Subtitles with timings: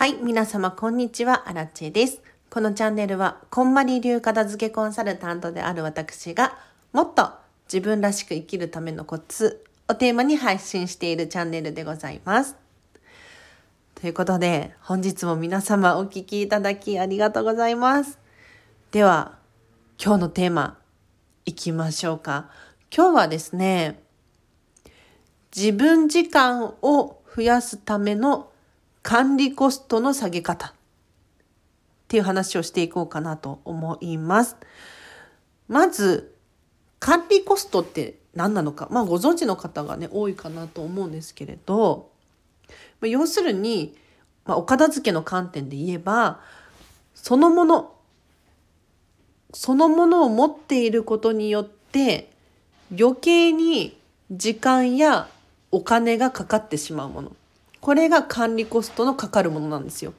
[0.00, 2.22] はい、皆様こんにちは、アラチェです。
[2.48, 6.56] このチャンネルは、こんまり流片付けコンサルタントである私が、
[6.94, 7.28] もっと
[7.70, 12.56] 自分らしく生きるためのコツをテーマに配信しているチャンネルでございます。
[13.94, 18.18] ということで、本日も皆様お聞きいただきありがとうございます。
[18.92, 19.36] では、
[20.02, 20.78] 今日のテーマ、
[21.44, 22.48] いきましょうか。
[22.90, 24.02] 今日はですね、
[25.54, 28.49] 自分時間を増やすための
[29.02, 30.72] 管理コストの下げ方っ
[32.08, 34.56] ていう話をしていこうかなと思います。
[35.68, 36.34] まず、
[36.98, 42.10] 管理コストって何なのか、まあご存知の方がね、多いかなと思うんですけれど、
[43.00, 43.96] まあ要するに、
[44.44, 46.40] まあ、お片付けの観点で言えば、
[47.14, 47.94] そのもの、
[49.52, 52.30] そのものを持っていることによって、
[52.98, 53.96] 余計に
[54.30, 55.28] 時間や
[55.70, 57.36] お金がかかってしまうもの。
[57.80, 60.12] これが管理コストのかかるものなんですよ。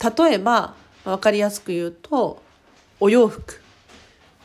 [0.00, 2.42] 例えば、わかりやすく言うと、
[3.00, 3.60] お洋服。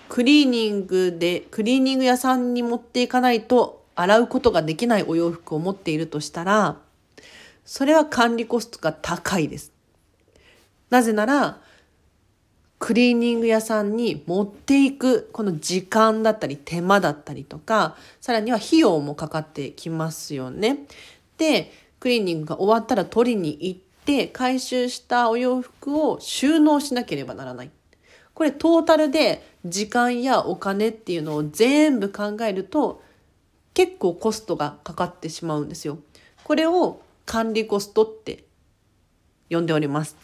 [0.10, 6.78] クリーニングで、クリーニング屋さんに持っていかないと洗うことができないお洋服を持っているとしたら、
[7.66, 9.72] それは管理コストが高いです。
[10.90, 11.62] なぜなら、
[12.78, 20.86] クリーニング屋さんに持っていくこの時間だったり手間だったりとか、さらには費用もかかってきますよね。
[21.38, 21.72] で、
[22.04, 27.72] クリーニングが終わったら取りに行って回収したお洋服を収納しなければならない。
[28.34, 33.02] これトータルで時間やお金っていうのを全部考えると
[33.74, 35.98] 結構コストがかかってしまうんですよ。
[36.44, 38.44] これを管理コストって
[39.50, 40.18] 呼んでおります。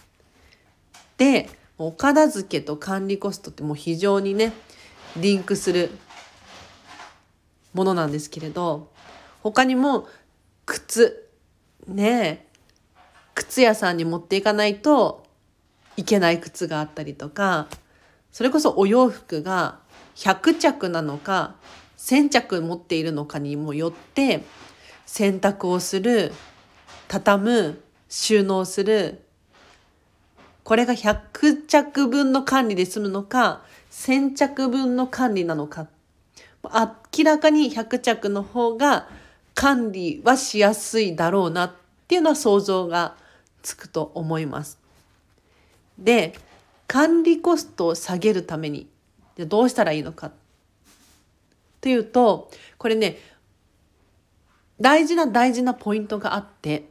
[1.16, 4.52] で、お片付けと管理コストってもう非常にね、
[5.16, 5.91] リンクする
[7.73, 8.89] ものなんですけれど、
[9.41, 10.09] 他にも
[10.66, 11.28] 靴、
[11.89, 12.47] ね、
[13.35, 15.25] 靴屋さんに持っていかないと
[15.97, 17.67] いけない靴があったりとか、
[18.31, 19.79] それこそお洋服が
[20.15, 21.55] 100着なのか
[21.97, 24.43] 1000着持っているのかにもよって
[25.05, 26.31] 洗濯をする、
[27.08, 29.21] 畳む、収納する、
[30.64, 35.87] これが100着分の管理で済むのか、1000着分の管理なのか。
[36.64, 39.08] 明らかに100着の方が
[39.55, 41.73] 管理はしやすいだろうな
[42.09, 43.15] っていうのは想像が
[43.61, 44.80] つくと思います。
[45.99, 46.33] で、
[46.87, 48.89] 管理コストを下げるために
[49.37, 50.31] じゃどうしたらいいのか
[51.81, 52.49] というと、
[52.80, 53.20] これね、
[54.81, 56.89] 大事な大事なポイントがあって、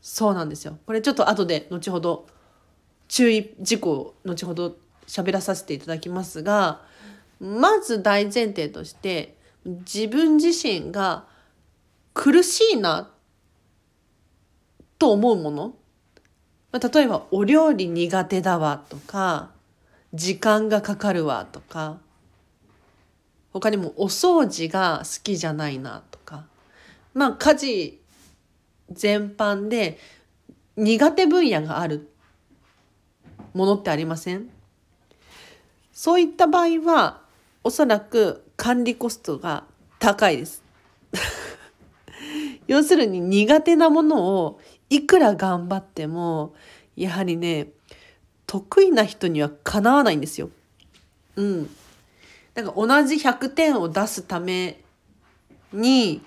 [0.00, 0.78] そうなんですよ。
[0.86, 2.26] これちょっと後で後ほど
[3.08, 4.76] 注意事項を後ほど
[5.06, 6.80] 喋らさせていただきますが、
[7.38, 11.26] まず大前提として自分自身が
[12.14, 13.11] 苦しいな
[15.02, 15.74] と思うもの？
[16.70, 19.50] まあ例えばお料理苦手だわとか
[20.14, 21.98] 時間がかかるわとか
[23.52, 26.44] 他にもお掃除が好きじゃないなとか。
[27.14, 28.00] まあ家事
[28.92, 29.98] 全般で
[30.76, 32.08] 苦手分野がある
[33.54, 34.48] ものってありません？
[35.92, 37.22] そういった場合は
[37.64, 39.64] おそらく管理コストが
[39.98, 40.62] 高いです。
[42.68, 44.60] 要するに苦手なものを
[44.92, 46.54] いくら頑張っても
[46.96, 47.68] やはりね
[48.46, 50.50] 得意な人にはかなわないんですよ。
[51.36, 51.70] うん。
[52.52, 54.78] だか同じ100点を出すため
[55.72, 56.20] に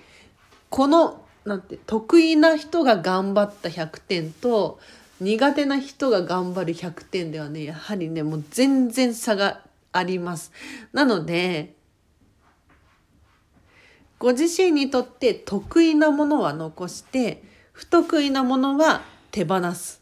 [0.72, 4.80] このなんて得意な人が頑張った100点と
[5.22, 9.62] 苦手な人が頑張る100点ではねやはりねもう全然差が
[9.92, 10.52] あります。
[10.92, 11.76] なので
[14.18, 17.44] ご自身にとって得意なものは残して
[17.76, 20.02] 不得意なものは手放す。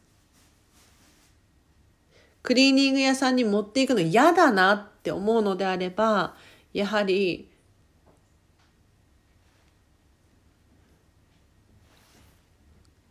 [2.44, 6.36] クリーニング屋さんに持っていくの嫌だなって思うのであれば
[6.74, 7.50] やはり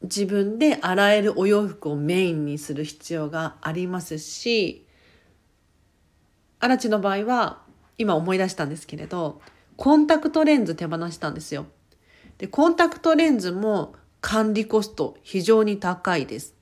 [0.03, 4.87] 自分で洗えるお洋服をメインにする必要がありますし
[6.61, 7.63] 荒地の場合は
[7.97, 9.41] 今思い出したんですけれど
[9.77, 11.67] コンタクトレンズ手放したんですよ。
[12.37, 16.55] でコンタクトレンズも管理コスト非常に高いです。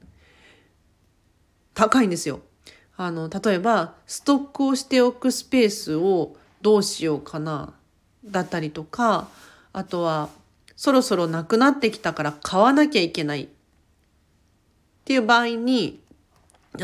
[1.74, 2.40] 高いんですよ。
[2.96, 7.72] あの例えばストックをしておくスペースをどうしようかな
[8.24, 9.28] だったりとか
[9.72, 10.28] あとは
[10.76, 13.48] そろそろなくなってきたから買わなきゃいけないっ
[15.04, 16.00] ていう場合に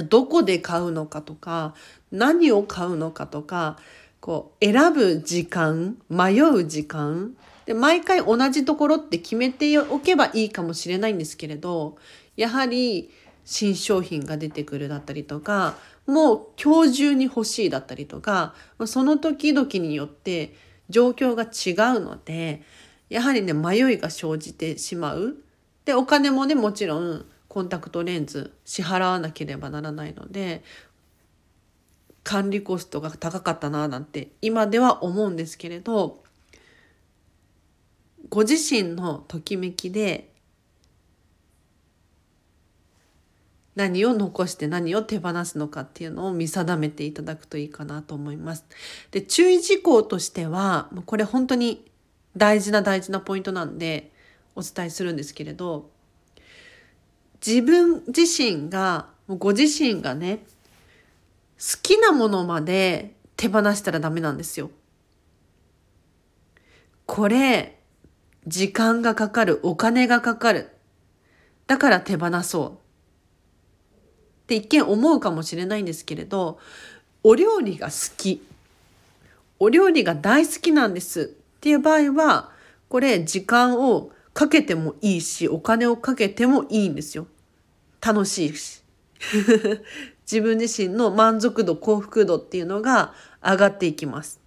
[0.09, 1.75] どこで買うのかとか
[2.11, 3.77] 何を買うのかとか
[4.21, 7.35] こう選ぶ時間迷う時間
[7.67, 11.99] で毎回同じところって決めておけばいいかもしれないんですけれど
[12.37, 13.11] やはり
[13.45, 15.77] 新商品が出てくるだったりとか
[16.07, 18.55] もう今日中に欲しいだったりとか
[18.87, 20.55] その時々によって
[20.89, 22.63] 状況が違うので
[23.09, 25.37] やはりね迷いが生じてしまう。
[25.85, 30.63] でお金もねもちろんコンタクトレンズ支払わなければならないので
[32.25, 36.25] 管理コストが高かったななんて今では思うんですけれど
[38.29, 40.31] ご自身のときめきで
[43.75, 48.65] 何を残して何を手放すのかっていうのを見定めていただくといいかなと思います。
[49.11, 51.85] で注意事項としてはこれ本当に
[52.37, 54.11] 大事な大事なポイントなんで
[54.55, 55.91] お伝えするんですけれど
[57.47, 60.39] 自分自身がご自身がね
[61.59, 64.71] 好きなものまで手放したらダメなんですよ。
[67.05, 67.76] これ
[68.47, 70.71] 時間がかかるお金がかかる
[71.67, 72.75] だから手放そうっ
[74.47, 76.59] て一見思うかもしれないんですけれど
[77.25, 78.47] お料理が好き
[79.59, 81.25] お料理が大好きなんですっ
[81.61, 82.51] ていう場合は
[82.89, 87.27] これ時間をかけてもいいしお金をかけてもいいんですよ。
[88.01, 88.83] 楽しいし。
[90.31, 94.41] 自分自身の満足度幸福度っていうのが上がっていきます。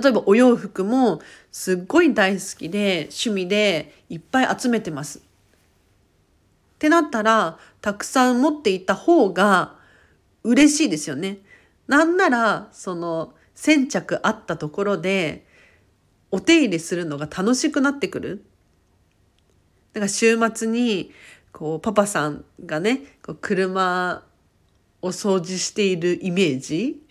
[0.00, 1.20] 例えばお洋服も
[1.52, 5.18] すっごい大好きで趣味でいっぱい集めてます。
[5.18, 5.22] っ
[6.78, 9.76] てなったらたくさん持っていた方が
[10.42, 11.38] 嬉しいですよね。
[11.86, 15.46] なんならその先着あったところで
[16.30, 18.44] お手入れするのが楽しくなってくる。
[19.92, 21.12] だから週末に
[21.52, 24.24] こうパパさんがねこう車
[25.02, 27.02] を掃除しているイメージ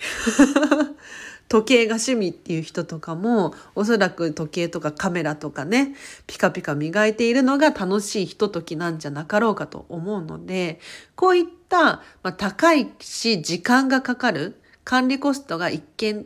[1.52, 5.96] 時計が趣味っていう人とかもおそらく時計とかカメラとかね
[6.26, 10.80] ピカピカ磨いているのが楽しいひとときなんじゃなかろうかと思うので
[11.16, 16.26] こういった、まあ、高いし時間がかかる管理コストが一見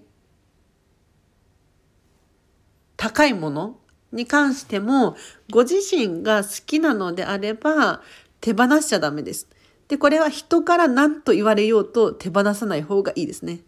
[2.96, 3.80] 高いもの
[4.12, 5.16] に関しても
[5.52, 8.04] ご自身が好きなのであれば
[8.42, 9.48] 手放しちゃダメです。
[9.88, 13.62] で、これは人から何と言われようと手放さない方がいいですね。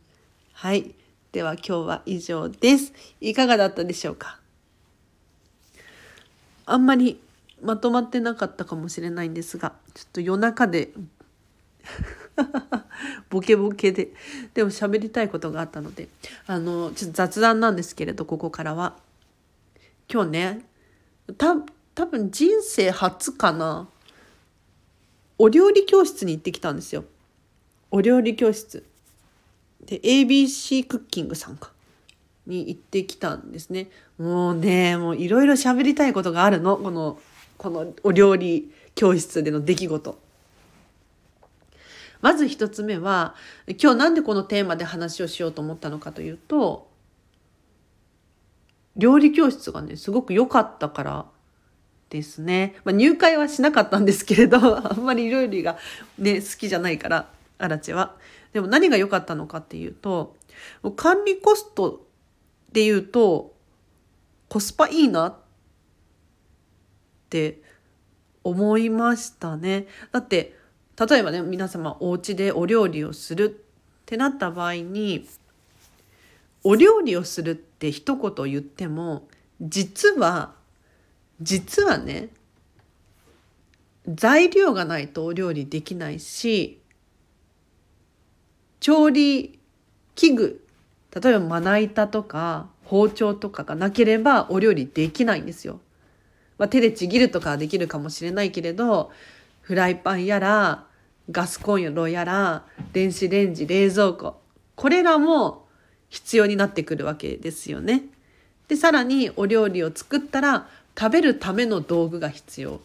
[0.53, 0.93] はい。
[1.31, 2.93] では今日は以上です。
[3.21, 4.39] いかがだったでしょうか？
[6.65, 7.19] あんまり
[7.61, 10.91] まとまってなかったかもしれないんですが、ちょっと夜中で
[13.29, 14.11] ボケボケで、
[14.53, 16.07] でも喋りたいことがあったので、
[16.45, 18.97] あの、ちょっと雑談なんですけれど、ここからは。
[20.09, 20.65] 今日ね
[21.37, 21.57] た
[21.93, 23.89] 多分人生初かな
[25.37, 27.03] お料理教室に行ってきたんですよ
[27.91, 28.85] お料理教室
[29.85, 31.71] で ABC クッキングさんか
[32.45, 33.89] に行ってきたんですね。
[34.17, 36.77] もうねもういろいろ喋りたいことがあるの。
[36.77, 37.19] この
[37.57, 40.19] このお料理教室での出来事。
[42.21, 43.35] まず一つ目は
[43.67, 46.87] 今日なんでこのテーマで話をしようと思ったのかというと
[48.97, 51.25] 料理教室がね、すごく良かったから
[52.09, 52.75] ですね。
[52.83, 54.57] まあ、入会はしなかったんですけれど、
[54.91, 55.77] あんまり料理が
[56.17, 58.15] ね、好きじゃないから、アラチは。
[58.53, 60.35] でも何が良かったのかっていうと、
[60.95, 62.05] 管理コスト
[62.71, 63.53] で言うと、
[64.49, 65.35] コスパいいなっ
[67.29, 67.61] て
[68.43, 69.87] 思いましたね。
[70.11, 70.55] だって、
[71.09, 73.63] 例えばね、皆様お家でお料理をする
[74.01, 75.27] ってなった場合に、
[76.63, 79.27] お料理をするって一言言っても
[79.61, 80.53] 実は
[81.41, 82.27] 実はね
[84.07, 86.81] 材料がないとお料理できないし
[88.79, 89.59] 調理
[90.15, 90.67] 器具
[91.21, 95.79] 例えばまな板とか包丁とかがなければお料理できないんですよ。
[96.57, 99.11] まあ、手でちぎるとかはできるかもしれないけれど
[99.61, 100.85] フライパンやら
[101.29, 104.41] ガスコンロやら電子レンジ冷蔵庫
[104.75, 105.67] これらも
[106.09, 108.03] 必要になってくるわけですよね。
[108.67, 110.67] でさらにお料理を作ったら
[110.97, 112.79] 食べるための道具が必要。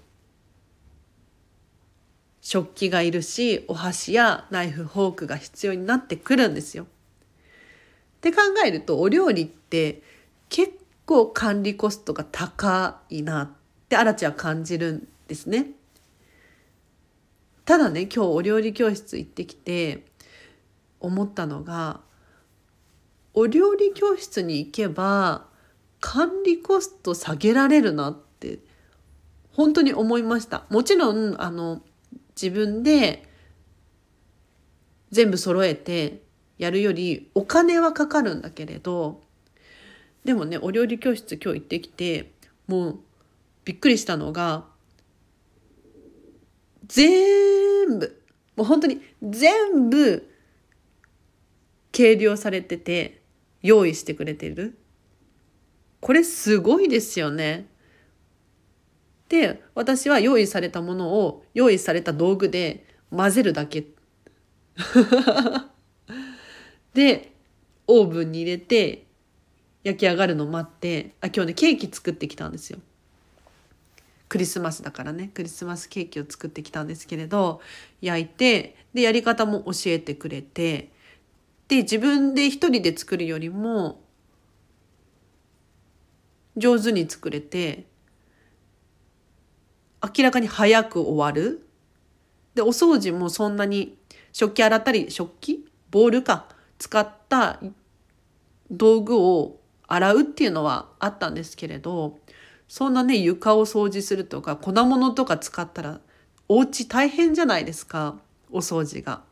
[2.43, 6.85] 食器がいるしお箸やナイフフォークが必要になってくるんですよ。
[6.85, 6.87] っ
[8.21, 10.03] て考えるとお料理って
[10.49, 10.73] 結
[11.07, 13.51] 構管理コストが高いなっ
[13.89, 15.71] てアラチは感じるんですね。
[17.65, 20.05] ただね今日お料理教室行ってきて
[20.99, 22.01] 思ったのが
[23.35, 25.47] お料理教室に行けば
[26.01, 28.59] 管理コスト下げられるなって
[29.53, 30.65] 本当に思いました。
[30.71, 31.83] もちろんあの
[32.43, 33.29] 自分で
[35.13, 36.23] 全部揃えて
[36.59, 39.23] やるよりお金はかかるんだけれど
[40.25, 42.33] でもねお料理教室今日行ってきて
[42.67, 42.99] もう
[43.65, 44.65] びっくりしたのが
[46.89, 48.23] 全部
[48.57, 50.29] もう本当に全部
[51.93, 53.23] 計量されてて
[53.63, 54.77] 用意してくれてる
[56.01, 57.67] これすごいですよね。
[59.33, 63.87] で私は用意されたものを用意された道具で混ぜるだけ
[66.93, 67.33] で
[67.87, 69.07] オーブンに入れて
[69.85, 72.79] 焼き上がるの待ってあ今日ねケーキ作ってきたんですよ。
[74.29, 77.63] クリスマスだからねクリスマスケーキを作ってきたんですけれど
[78.03, 80.91] 焼いてでやり方も教えてくれて
[81.69, 84.03] で自分で一人で作るよりも
[86.59, 87.87] 上手に作れて
[90.03, 91.67] 明らかに早く終わる
[92.55, 93.97] でお掃除もそんなに
[94.33, 96.47] 食器洗ったり食器ボールか
[96.79, 97.61] 使った
[98.71, 102.19] 道具を洗うっていうのはあったんですけれど
[102.67, 106.01] そんなね床を掃除するとか粉物とか使ったら
[106.49, 108.17] お家大変じゃないですか
[108.51, 109.23] お掃除が。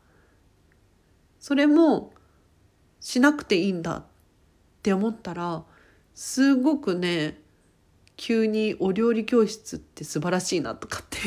[1.39, 2.13] それも
[3.01, 4.05] しなくていいんだっ
[4.83, 5.65] て思ったら
[6.15, 7.39] すごくね
[8.21, 11.19] 急にお料理教室って素晴らしいなとかって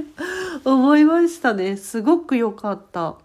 [0.64, 3.18] 思いましたねすごく良かった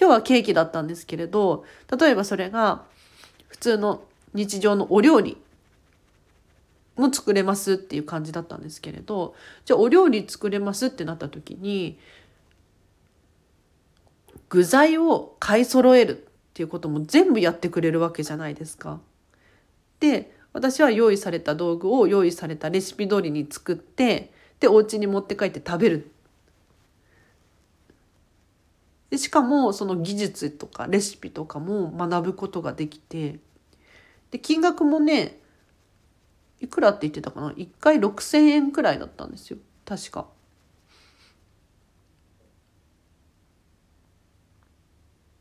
[0.00, 1.66] 今日はケーキだったんですけれど
[2.00, 2.86] 例えばそれが
[3.48, 5.36] 普通の日常のお料理
[6.96, 9.34] も作れますっていう感じだったんですけれど
[9.66, 11.98] じゃあお料理作れますってなった時に
[14.48, 19.00] 具材を買い揃えるっていうことも全部やってくれるわけじゃないですか。
[20.00, 26.10] で私は用意された道具を用意されたレシピ通りに作ってでお家に持って帰って食べる。
[29.10, 33.38] でしかもその技術とかレシピとかも学ぶことができて
[34.30, 35.38] で金額もね
[36.60, 40.26] いくらって言ってたかな？1回6,000円くらいだったんですよ確か。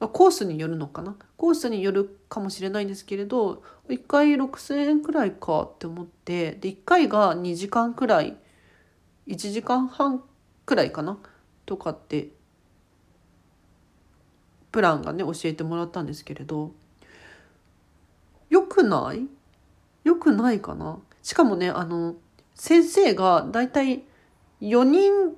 [0.03, 1.15] まコースによるのかな？
[1.37, 8.35] コースによるかもしれないんですけれど1回6,000円くらいかって思ってで1回が2時間くらい
[9.27, 10.21] 1時間半
[10.65, 11.17] くらいかな？
[11.65, 12.29] とかって
[14.71, 16.71] プランがね教えてもらったんですけれど
[18.49, 19.27] よくない？
[20.03, 20.99] よくないかな？
[21.21, 22.15] しかもねあの
[22.55, 24.03] 先生がだいたい
[24.61, 25.35] 4人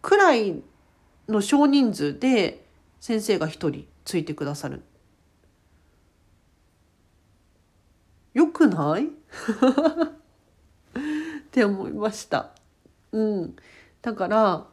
[0.00, 0.62] くらい
[1.28, 2.64] の少人数で
[2.98, 3.86] 先生が1人。
[4.06, 4.82] ついてくださる。
[8.32, 9.06] よくない？
[9.10, 9.10] っ
[11.50, 12.52] て思いました。
[13.12, 13.56] うん。
[14.00, 14.66] だから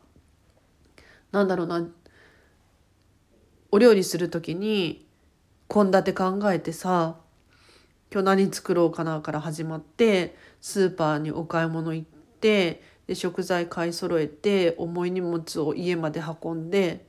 [1.32, 1.86] なんだろうな
[3.72, 5.08] お料理する時に
[5.68, 7.18] 献立考えてさ
[8.12, 12.08] 今日何作ろうかなから始まってスーパーにお買い物行っ
[12.40, 17.08] てで食材買い揃えて重い荷物を家まで運んで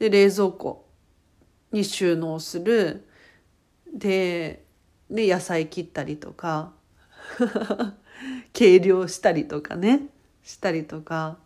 [0.00, 0.86] で冷蔵庫
[1.70, 3.06] に収納する。
[3.94, 4.64] で
[5.10, 6.72] で野菜切ったりとか。
[8.52, 10.08] 計量したりとかね。
[10.42, 11.38] したりとか。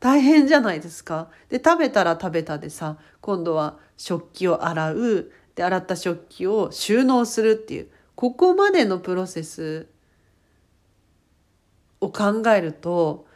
[0.00, 1.30] 大変じゃないですか。
[1.48, 5.30] で食べたら食べたでさ今度は食器を洗う。
[5.54, 7.88] で洗った食器を収納するっていう。
[8.16, 9.86] ここまでのプロセス
[12.00, 13.26] を考えると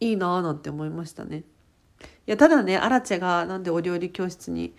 [0.00, 1.44] いいなぁなんて思いましたね。
[2.26, 4.74] いやただねアラチェがなんでお料理教室に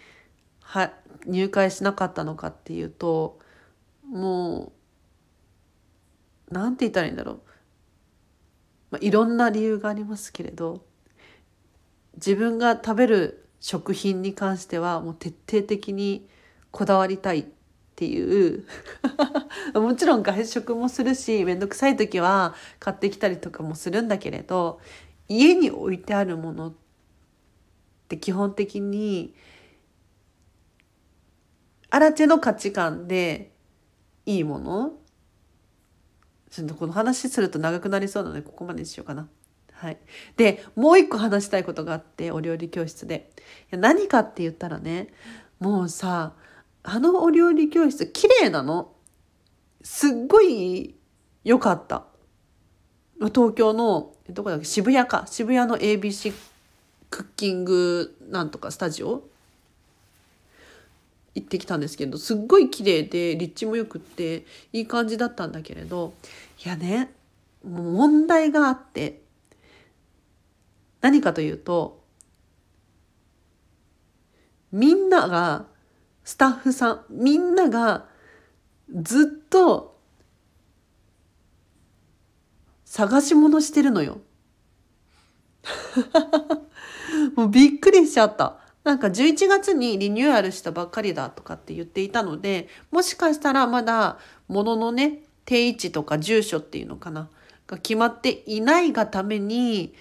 [0.61, 0.91] は
[1.25, 3.39] 入会しなかったのかっていうと
[4.07, 4.71] も
[6.49, 7.39] うなんて言ったらいいんだろう、
[8.91, 10.83] まあ、いろんな理由がありますけれど
[12.15, 16.27] 自分が食べる食品に関してはもう徹底的に
[16.71, 17.45] こだわりたいっ
[17.95, 18.65] ていう
[19.79, 24.79] もちろん外食もするし面倒くさい時は買ってきたりとかもするんだけれど
[25.39, 26.73] 家に置いてあるものっ
[28.07, 29.33] て基本的に
[31.89, 33.51] アラチェの価値観で
[34.25, 34.93] いいもの？
[36.49, 39.27] ちょっとこの話すると長くなりそうなのでここまでにしようかな。
[39.73, 39.97] はい、
[40.37, 43.31] でもう一個話したいことがあってお料理教室で。
[43.71, 45.07] 何かって言ったらね
[45.59, 46.33] もうさ
[46.83, 48.93] あのお料理教室綺麗なの。
[49.81, 50.95] すっごい
[51.43, 52.05] 良かった。
[53.33, 54.65] 東京のどこだっけ？
[54.65, 55.25] 渋谷か。
[55.27, 56.33] 渋谷の ABC
[57.09, 59.23] クッキングなんとかスタジオ？
[61.33, 66.13] 行ってきたんですけどすっごい綺麗で立地もよくっていい感じだったんだけれど
[66.65, 67.09] いやね
[67.65, 69.21] もう問題があって
[70.99, 72.03] 何かというと
[74.73, 75.67] みんなが
[76.25, 78.07] スタッフさんみんなが
[78.93, 79.90] ずっと
[82.91, 84.19] 探し物してるのよ。
[87.37, 88.59] もうびっくりしちゃった。
[88.83, 94.19] なんか11月にリニューアルしたばっかりだとかって言っていたので、もしかしたらまだ
[94.49, 97.29] 物のね、定位置とか住所っていうのかな、
[97.65, 99.93] が決まっていないがために、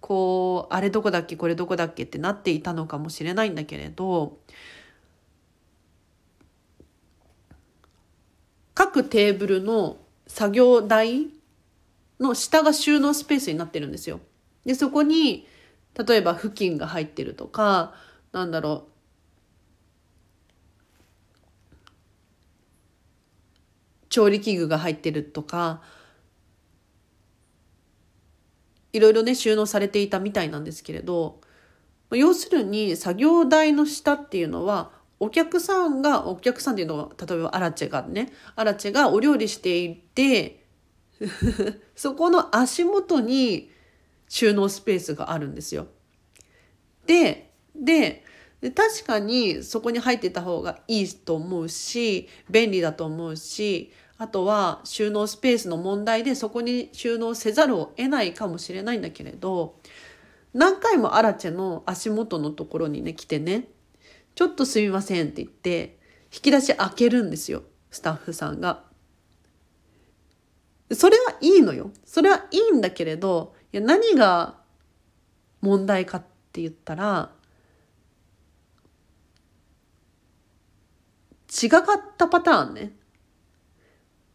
[0.00, 4.38] こう、あれどこだっけ、これどこだっけってなっていたのかもしれないんだけれど、
[8.72, 11.37] 各テーブルの作業台
[12.20, 14.20] の下が収納スペースになってるんですよ。
[14.64, 15.46] で、そこに、
[16.06, 17.94] 例えば布巾が入ってるとか、
[18.32, 18.92] なんだろう、
[24.08, 25.82] 調理器具が入ってるとか、
[28.92, 31.40] いろいろね、収納されていたみたいなんですけれど、
[32.10, 40.57] 要するに作業台の下っていうのは、お客さんが、お客さんっていうのは、例えばアラチェがね、アラチェがお料理していて、
[41.96, 43.70] そこの足元に
[44.28, 45.88] 収納スペースがあるんですよ。
[47.06, 48.24] で、で、
[48.60, 59.76] 確かにそこに入ってた方がいいと思うし、便利だと思うし、あとは収納スペースの問題でそこに収納せざるを得ないかもしれないんだけれど、
[60.54, 63.68] 何回もアラチェの足元のところにね、来てね、
[64.34, 65.98] ちょっとすみませんって言って、
[66.32, 68.87] 引き出し開けるんですよ、スタッフさんが。
[70.92, 71.90] それはいいのよ。
[72.04, 74.56] それはいいんだけれど、いや何が
[75.60, 77.30] 問題かって言ったら、
[81.62, 81.82] 違かっ
[82.16, 82.92] たパターンね。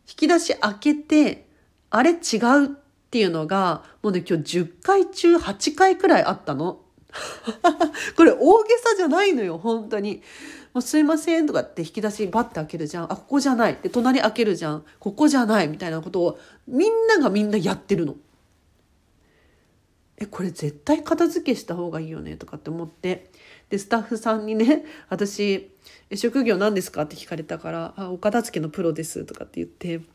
[0.07, 1.47] 引き出し開けて、
[1.89, 2.67] あれ違うっ
[3.09, 6.81] ていうのが、もうね、今日10回中8回くらいあったの。
[8.17, 10.21] これ大げさじゃないのよ、本当に。
[10.73, 13.03] もうすいませんとかって引き出しバッて開けるじゃん。
[13.05, 13.77] あ、ここじゃない。
[13.81, 14.83] で、隣開けるじゃん。
[14.99, 18.15] ここじゃないみたいなことをみんながみんなやってるの。
[20.17, 23.29] え、これ絶対片付けした方がいいよねとかって思って。
[23.69, 25.69] で、スタッフさんにね、私、
[26.15, 27.03] 職業何ですか？
[27.03, 30.01] って聞かれたから、あ、お片付けのプロですとかって言って。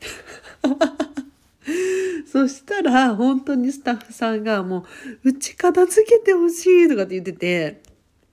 [2.30, 4.84] そしたら、本当にスタッフさんがも
[5.24, 7.80] う、うち片付けてほしいとかって言ってて、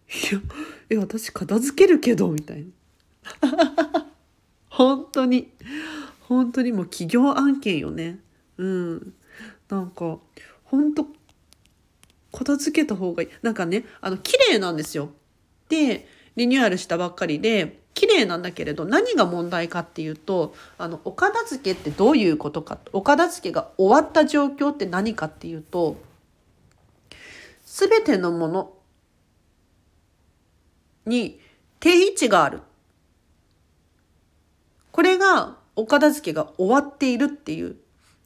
[0.10, 0.41] いや、
[0.89, 4.08] え、私片付けるけど、みたいな。
[4.70, 5.52] 本当に、
[6.22, 8.20] 本当にもう企業案件よね。
[8.58, 9.13] うん。
[9.70, 10.20] なんか、
[10.65, 11.08] 本当
[12.32, 13.30] 片付けた方がいい。
[13.41, 15.12] なんかね、あの、綺麗なんですよ。
[15.70, 25.96] で、リニューアルしたばっかりで、綺麗なんだけれど何が問題かっていうとあのお片付けってどういうことかお片付けが終わった状況って何かっていうと
[27.65, 28.74] 全てのもの
[31.06, 31.39] に
[31.80, 32.62] 定位置がある。
[34.91, 37.76] これがお片付けが終わっているっていう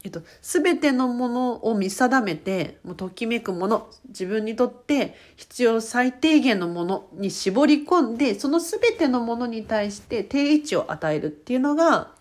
[0.04, 12.12] えっと、全てのものを見定めて、もうときめくもの、自分にとって必要最低限のものに絞り込んで、その全てのものに対して定位置を与えるっていうのが、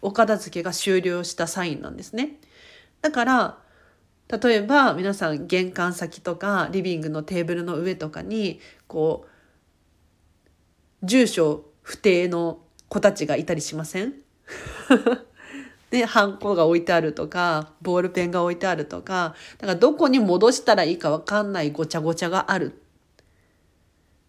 [0.00, 2.36] お片付けが終了したサインなんですね。
[3.02, 3.58] だから、
[4.28, 9.35] 例えば皆さん玄関先とかリビングのテーブルの上とかに、こう、
[11.02, 14.14] 住所不定の子たちがいたりしません？
[15.90, 22.80] で、 ハンコが置いてあるとか、ボールペンが置いてあるとか、だからどこに戻したらいいかわかんないごちゃごちゃがある。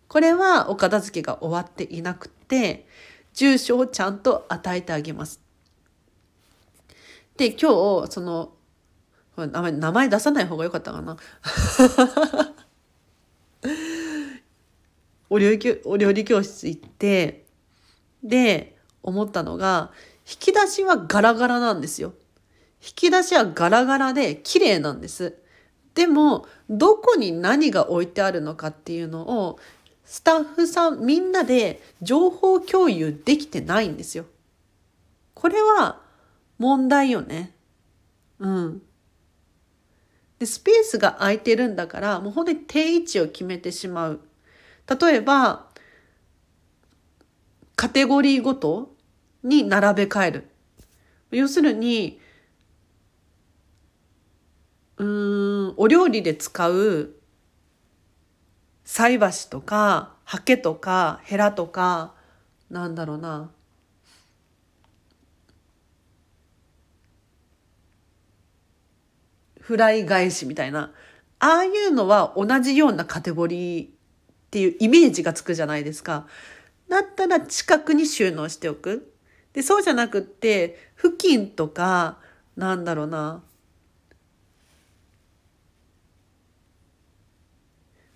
[0.08, 2.88] これはお片付けが終わっていなくて、
[3.34, 5.42] 住所をちゃんと与えてあげます。
[7.36, 8.54] で、今日、その、
[9.36, 11.18] 名前出さない方が良かったかな？
[15.30, 17.46] お料理お料理教室行って、
[18.24, 19.92] で、思ったのが、
[20.30, 22.14] 引き出しはガラガラなんですよ。
[22.82, 25.38] 引き出しはガラガラで綺麗なんです。
[25.96, 29.60] でも、どこに何が置いてあるのかっていうのを、
[30.06, 34.26] スタッフさんみんなで情報共有できてないんですよ。
[35.34, 36.02] これは
[36.58, 37.54] 問題よね。
[38.40, 38.82] うん。
[40.40, 44.20] で、スペースが空いてるんだから、もう本当に定位置を決めてしまう。
[44.88, 45.68] 例えば、
[47.76, 48.96] カテゴリーごと
[49.44, 50.50] に並べ替える。
[51.32, 52.20] 要するに、
[54.98, 57.14] うん、お料理で使う
[58.84, 62.14] 菜箸とか、ハケとか、ヘラとか、
[62.70, 63.52] なんだろうな。
[69.60, 70.94] フライ返しみたいな。
[71.40, 73.97] ああいうのは同じようなカテゴリー
[74.58, 76.26] っていうイメージがつくじゃないですか。
[76.90, 79.14] だったら近くに収納しておく。
[79.54, 82.18] で、そうじゃなくって、付近とか、
[82.56, 83.44] なんだろうな。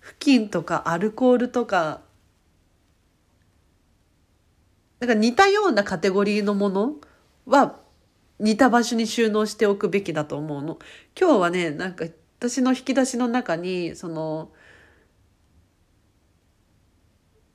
[0.00, 2.00] 付近とかアルコールとか、
[4.98, 6.96] なんか似たようなカテゴリーのもの
[7.46, 7.78] は
[8.40, 10.78] 似た場所に収納しておくべきだと思うの。
[11.16, 12.06] 今日はね、なんか
[12.40, 14.50] 私の引き出しの中に、その、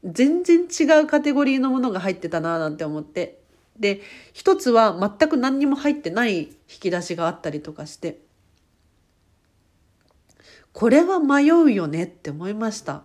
[0.04, 3.40] 全然違うカテゴリーのものが入ってたななんて思って
[3.80, 4.02] で
[4.34, 8.20] 一つは全く何にも入ってない引き出しがあったりとかして
[10.74, 13.02] これは迷うよねって思いました。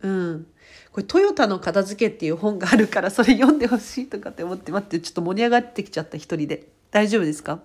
[0.00, 0.46] うん。
[0.90, 7.52] これトヨタの片付けっていう本があるからそれ読んでほしいとかって思って待ってちょっと盛り上がってきちゃった一人で大丈夫ですか？
[7.52, 7.64] だか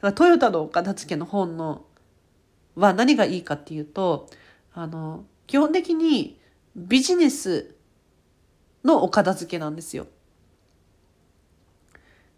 [0.00, 1.84] らトヨタの片付けの本の
[2.76, 4.28] は何がいいかっていうと
[4.74, 6.35] あの基本的に
[6.76, 7.74] ビジネス
[8.84, 10.06] のお片付けなんですよ。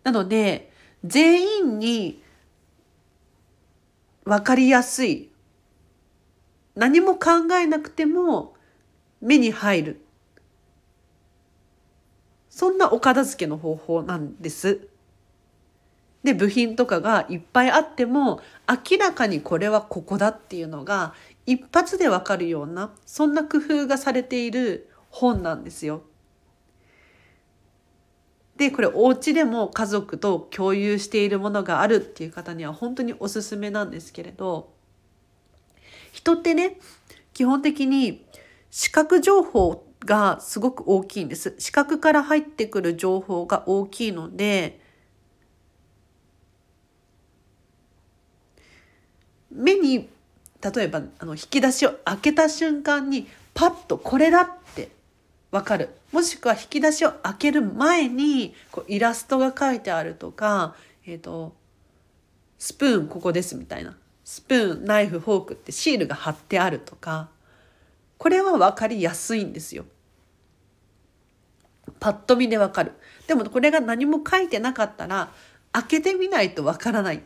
[0.05, 0.72] なので
[1.05, 2.22] 全員に
[4.24, 5.31] 分かりやすい
[6.77, 8.55] 何も考えなくても
[9.20, 10.01] 目に入る
[12.48, 14.88] そんなお片付けの方法なんです。
[16.24, 21.14] で部品とかがいっぱいあっても明らかにこれはここだっていうのが
[21.48, 26.02] 一発でわかるようなそんな工夫がされている本なんですよ。
[28.56, 34.74] でこれお家でも家族と共有しているものがあるっていう方には本当におすすめなんですけれど
[36.12, 36.78] 人ってね
[37.32, 38.26] 基本的に
[38.68, 41.54] 視覚情報がすごく大きいんです。
[41.58, 44.80] 視覚から入ってくる情報が大きいので
[49.50, 50.11] 目に
[50.62, 54.90] 例えばあの引き出しを開けた瞬間にパッとこれだって
[55.50, 60.74] わかるもしくは引き出しを開ける前にこうイラストが書いてあるとか、
[61.06, 61.54] えーと、
[62.58, 67.28] スプーンここですみたいなスプーンナイフフォークってシールが貼ってあるとか
[68.16, 69.84] これは分かりやすいんですよ。
[72.00, 72.92] パッと見でわかる。
[73.26, 75.30] でもこれが何も書いてなかったら
[75.72, 77.22] 開けてみないとわからない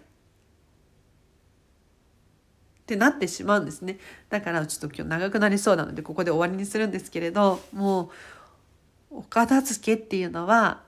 [2.93, 8.11] ってなってしまうんですねだからちょっと今日長くなりそうなのでここで終わりにするんですけれども
[9.11, 10.83] うお片付けっていうのは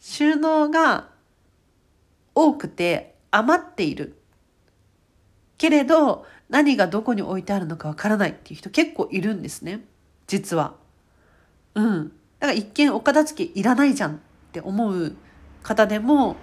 [0.00, 1.08] 収納が
[2.34, 4.16] 多くて余っている
[5.56, 9.84] けれど何がどこに置いてあるのかわからないっていう人結構いるんですね
[10.26, 10.74] 実は。
[11.74, 12.12] うん。
[12.38, 14.18] だから一見お片付けいらないじゃんっ
[14.52, 15.16] て思う
[15.62, 16.36] 方でも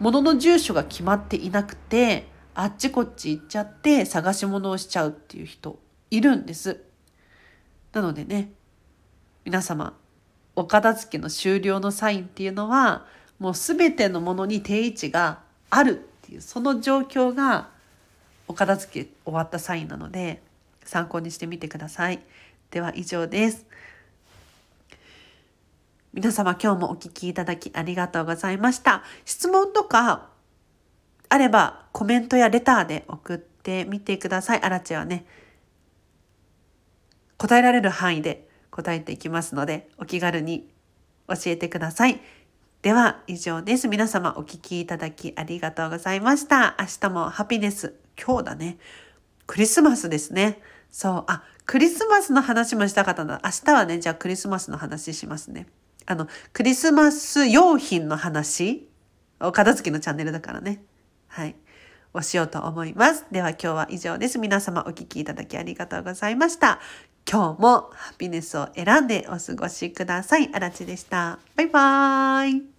[0.00, 2.26] 物の住所が決まっていなくて
[2.58, 5.78] あっちこっち行っちゃって探し物をしちゃうっていう人
[6.10, 6.80] いるんです。
[7.92, 8.50] なのでね
[9.44, 9.94] 皆様
[10.56, 13.04] お片付けの終了のサインっていうのは
[13.38, 17.68] もう全てのものに定位置があるっていうその状況が
[18.48, 20.40] お片付け終わったサインなので
[20.82, 22.20] 参考にしてみてください。
[22.70, 23.66] では以上です。
[26.14, 29.02] 皆様今日もお聴きいただきありがとうございました。
[29.26, 30.34] 質問とか
[31.28, 34.62] あればコメントやレターで送ってみてください。
[34.62, 35.26] アラチェはね、
[37.36, 40.68] 答えられる範囲で答えていきますので、お気軽に
[41.28, 42.20] 教えてください。
[42.82, 43.88] では以上です。
[43.88, 46.76] 皆様お聴きいただきありがとうございました。
[46.78, 47.94] 明日もハピネス。
[48.22, 48.78] 今日だね。
[49.46, 50.60] クリスマスですね。
[50.90, 51.24] そう。
[51.26, 53.40] あ、クリスマスの話もしたかったな。
[53.44, 55.66] 明日はね、じゃあクリスマスの話しますね。
[56.06, 58.88] あの、クリスマス用品の話。
[59.40, 60.82] お片付けのチャンネルだからね。
[61.36, 61.54] はい。
[62.14, 63.26] をしようと思います。
[63.30, 64.38] では今日は以上です。
[64.38, 66.80] 皆様お聴きいただきありがとうございました。
[67.30, 70.48] 今日もハピネスを選んでお過ごしください。
[70.54, 71.38] あらちでした。
[71.56, 72.75] バイバーイ。